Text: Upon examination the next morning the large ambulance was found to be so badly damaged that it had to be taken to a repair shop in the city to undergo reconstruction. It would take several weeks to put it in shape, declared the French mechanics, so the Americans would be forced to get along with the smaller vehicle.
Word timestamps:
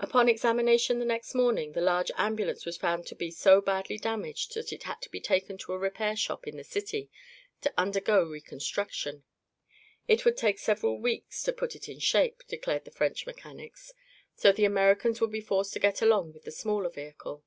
Upon 0.00 0.28
examination 0.28 0.98
the 0.98 1.04
next 1.04 1.32
morning 1.32 1.74
the 1.74 1.80
large 1.80 2.10
ambulance 2.16 2.66
was 2.66 2.76
found 2.76 3.06
to 3.06 3.14
be 3.14 3.30
so 3.30 3.60
badly 3.60 3.98
damaged 3.98 4.54
that 4.54 4.72
it 4.72 4.82
had 4.82 5.00
to 5.02 5.08
be 5.08 5.20
taken 5.20 5.56
to 5.58 5.72
a 5.72 5.78
repair 5.78 6.16
shop 6.16 6.48
in 6.48 6.56
the 6.56 6.64
city 6.64 7.08
to 7.60 7.72
undergo 7.78 8.24
reconstruction. 8.28 9.22
It 10.08 10.24
would 10.24 10.36
take 10.36 10.58
several 10.58 10.98
weeks 10.98 11.44
to 11.44 11.52
put 11.52 11.76
it 11.76 11.88
in 11.88 12.00
shape, 12.00 12.42
declared 12.48 12.84
the 12.84 12.90
French 12.90 13.26
mechanics, 13.26 13.94
so 14.34 14.50
the 14.50 14.64
Americans 14.64 15.20
would 15.20 15.30
be 15.30 15.40
forced 15.40 15.72
to 15.74 15.78
get 15.78 16.02
along 16.02 16.32
with 16.32 16.42
the 16.42 16.50
smaller 16.50 16.90
vehicle. 16.90 17.44